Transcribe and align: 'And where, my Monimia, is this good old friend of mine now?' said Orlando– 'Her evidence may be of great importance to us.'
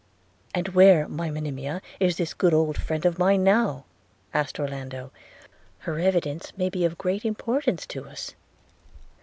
'And 0.55 0.69
where, 0.69 1.07
my 1.07 1.29
Monimia, 1.29 1.79
is 1.99 2.17
this 2.17 2.33
good 2.33 2.55
old 2.55 2.75
friend 2.75 3.05
of 3.05 3.19
mine 3.19 3.43
now?' 3.43 3.85
said 4.33 4.49
Orlando– 4.57 5.11
'Her 5.81 5.99
evidence 5.99 6.51
may 6.57 6.69
be 6.71 6.85
of 6.85 6.97
great 6.97 7.23
importance 7.23 7.85
to 7.85 8.05
us.' 8.05 8.33